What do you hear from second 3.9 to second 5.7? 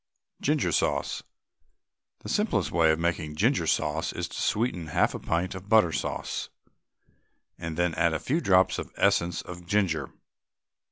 is to sweeten half a pint of